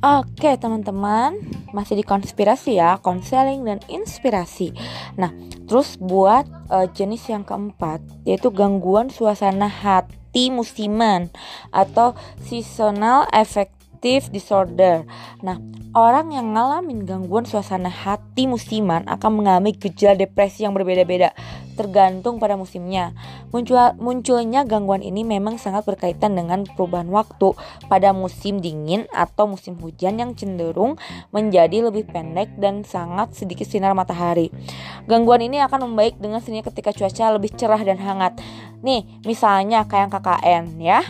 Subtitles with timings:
[0.00, 1.36] Oke teman-teman.
[1.76, 4.72] Masih di konspirasi ya Konseling dan inspirasi.
[5.20, 5.28] Nah
[5.68, 11.28] terus buat uh, jenis yang keempat Yaitu gangguan suasana hati musiman
[11.68, 15.04] Atau seasonal affective disorder
[15.44, 15.60] Nah
[15.90, 21.34] Orang yang ngalamin gangguan suasana hati musiman akan mengalami gejala depresi yang berbeda-beda
[21.74, 23.10] tergantung pada musimnya.
[23.50, 27.58] Muncul, munculnya gangguan ini memang sangat berkaitan dengan perubahan waktu
[27.90, 30.94] pada musim dingin atau musim hujan yang cenderung
[31.34, 34.54] menjadi lebih pendek dan sangat sedikit sinar matahari.
[35.10, 38.38] Gangguan ini akan membaik dengan sendirinya ketika cuaca lebih cerah dan hangat.
[38.86, 41.02] Nih, misalnya kayak KKN ya.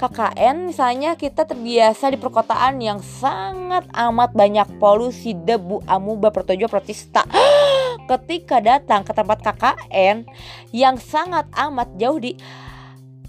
[0.00, 7.28] KKN misalnya kita terbiasa di perkotaan yang sangat amat banyak polusi debu amuba protozoa protista.
[8.10, 10.24] Ketika datang ke tempat KKN
[10.72, 12.32] yang sangat amat jauh di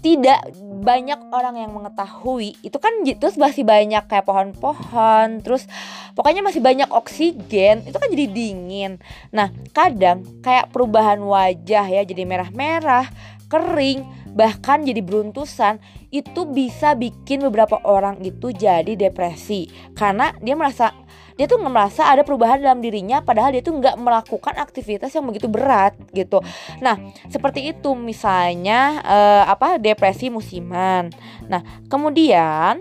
[0.02, 0.50] tidak
[0.82, 2.58] banyak orang yang mengetahui.
[2.64, 5.70] Itu kan terus masih banyak kayak pohon-pohon terus
[6.18, 8.98] pokoknya masih banyak oksigen itu kan jadi dingin.
[9.30, 13.06] Nah kadang kayak perubahan wajah ya jadi merah-merah
[13.52, 15.76] kering bahkan jadi beruntusan
[16.08, 19.68] itu bisa bikin beberapa orang itu jadi depresi.
[19.92, 20.96] Karena dia merasa
[21.36, 25.52] dia tuh merasa ada perubahan dalam dirinya padahal dia tuh nggak melakukan aktivitas yang begitu
[25.52, 26.40] berat gitu.
[26.80, 26.96] Nah
[27.28, 31.12] seperti itu misalnya eh, apa depresi musiman.
[31.44, 31.60] Nah
[31.92, 32.80] kemudian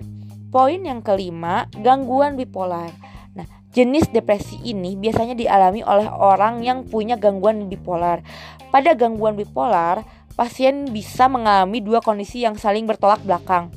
[0.51, 2.91] poin yang kelima gangguan bipolar.
[3.35, 8.19] Nah Jenis depresi ini biasanya dialami oleh orang yang punya gangguan bipolar.
[8.67, 13.71] Pada gangguan bipolar, pasien bisa mengalami dua kondisi yang saling bertolak belakang,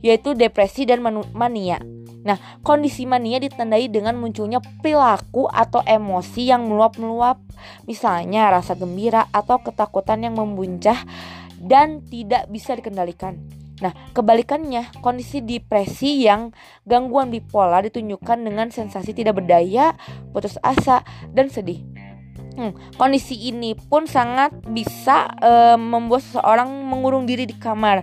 [0.00, 1.00] yaitu depresi dan
[1.32, 1.78] mania.
[2.26, 7.38] Nah, kondisi mania ditandai dengan munculnya perilaku atau emosi yang meluap-meluap,
[7.86, 10.98] misalnya rasa gembira atau ketakutan yang membuncah
[11.56, 13.38] dan tidak bisa dikendalikan.
[13.78, 16.50] Nah, kebalikannya, kondisi depresi yang
[16.82, 19.94] gangguan bipolar ditunjukkan dengan sensasi tidak berdaya,
[20.34, 21.86] putus asa, dan sedih.
[22.58, 28.02] Hmm, kondisi ini pun sangat bisa uh, membuat seseorang mengurung diri di kamar.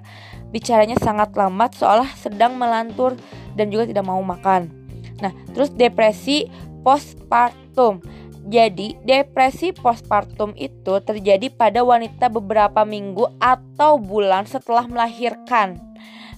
[0.55, 3.19] Bicaranya sangat lambat seolah sedang melantur
[3.59, 4.71] dan juga tidak mau makan.
[5.19, 6.47] Nah, terus depresi
[6.87, 7.99] postpartum.
[8.47, 15.83] Jadi, depresi postpartum itu terjadi pada wanita beberapa minggu atau bulan setelah melahirkan.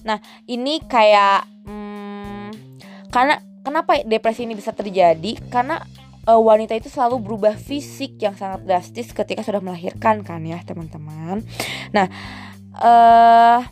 [0.02, 0.18] Nah,
[0.50, 2.50] ini kayak hmm,
[3.14, 5.38] karena kenapa depresi ini bisa terjadi?
[5.52, 5.78] Karena
[6.28, 11.40] uh, wanita itu selalu berubah fisik yang sangat drastis ketika sudah melahirkan kan ya teman-teman.
[11.96, 12.06] Nah,
[12.76, 13.64] uh,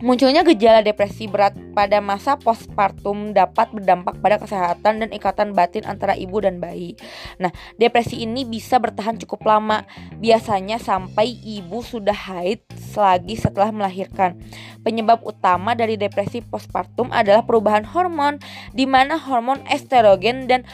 [0.00, 6.16] munculnya gejala depresi berat pada masa postpartum dapat berdampak pada kesehatan dan ikatan batin antara
[6.16, 6.96] ibu dan bayi.
[7.36, 9.84] Nah, depresi ini bisa bertahan cukup lama,
[10.18, 14.40] biasanya sampai ibu sudah haid selagi setelah melahirkan.
[14.80, 18.40] Penyebab utama dari depresi postpartum adalah perubahan hormon,
[18.72, 20.64] di mana hormon estrogen dan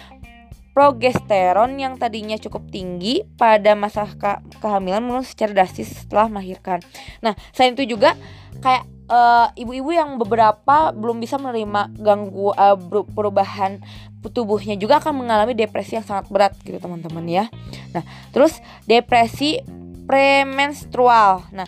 [0.77, 6.85] progesteron yang tadinya cukup tinggi pada masa ke kehamilan menurun secara drastis setelah melahirkan.
[7.25, 8.13] Nah, selain itu juga
[8.61, 12.77] kayak eh, ibu-ibu uh, yang beberapa belum bisa menerima ganggu uh,
[13.09, 13.81] perubahan
[14.27, 17.45] tubuhnya juga akan mengalami depresi yang sangat berat gitu teman-teman ya.
[17.97, 18.05] Nah,
[18.37, 19.65] terus depresi
[20.05, 21.49] premenstrual.
[21.57, 21.65] Nah,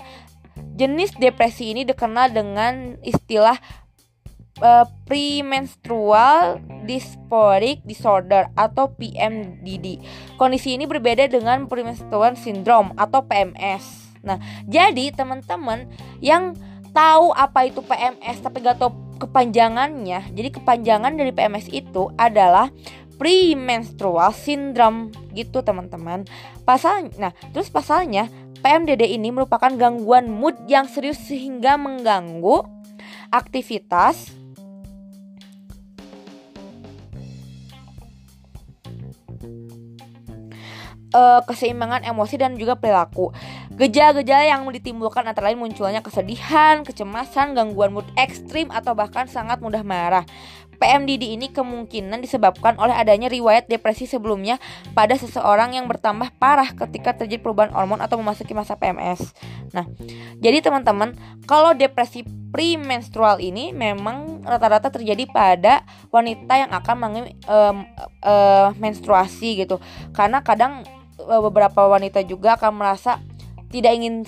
[0.76, 3.56] jenis depresi ini dikenal dengan istilah
[4.62, 10.00] uh, premenstrual dysphoric disorder atau PMDD.
[10.40, 14.16] Kondisi ini berbeda dengan premenstrual syndrome atau PMS.
[14.24, 15.84] Nah, jadi teman-teman
[16.24, 16.56] yang
[16.96, 18.90] tahu apa itu PMS tapi gak tahu
[19.20, 22.70] kepanjangannya, jadi kepanjangan dari PMS itu adalah
[23.18, 26.22] premenstrual syndrome gitu teman-teman.
[26.62, 28.30] Pasal, nah terus pasalnya
[28.62, 32.62] PMDD ini merupakan gangguan mood yang serius sehingga mengganggu
[33.34, 34.30] aktivitas
[41.14, 43.32] uh, keseimbangan emosi dan juga perilaku.
[43.78, 49.84] Gejala-gejala yang ditimbulkan antara lain munculnya kesedihan, kecemasan, gangguan mood ekstrim atau bahkan sangat mudah
[49.86, 50.26] marah.
[50.78, 54.62] PMDD ini kemungkinan disebabkan oleh adanya riwayat depresi sebelumnya
[54.94, 59.34] pada seseorang yang bertambah parah ketika terjadi perubahan hormon atau memasuki masa PMS.
[59.74, 59.84] Nah,
[60.38, 67.84] jadi teman-teman, kalau depresi premenstrual ini memang rata-rata terjadi pada wanita yang akan mengalami um,
[68.24, 69.76] uh, menstruasi gitu.
[70.16, 70.86] Karena kadang
[71.20, 73.20] uh, beberapa wanita juga akan merasa
[73.68, 74.24] tidak ingin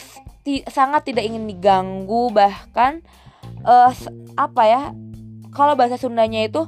[0.68, 3.04] sangat tidak ingin diganggu bahkan
[3.64, 3.92] uh,
[4.36, 4.82] apa ya
[5.54, 6.66] kalau bahasa Sundanya itu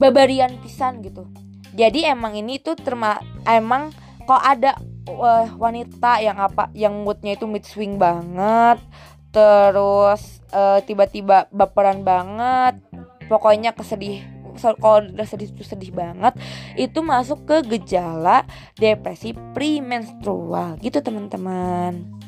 [0.00, 1.28] babarian pisan gitu.
[1.76, 3.94] Jadi emang ini tuh terma emang
[4.26, 8.78] kalau ada uh, wanita yang apa yang moodnya itu mid swing banget
[9.30, 12.82] terus eh, tiba-tiba baperan banget
[13.30, 14.26] pokoknya kesedih
[14.82, 16.34] kalau udah sedih itu sedih banget
[16.74, 18.42] itu masuk ke gejala
[18.74, 22.19] depresi premenstrual gitu teman-teman